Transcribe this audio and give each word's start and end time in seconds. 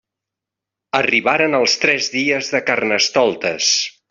Arribaren 0.99 1.59
els 1.59 1.77
tres 1.83 2.09
dies 2.17 2.53
de 2.55 2.63
Carnestoltes. 2.71 3.71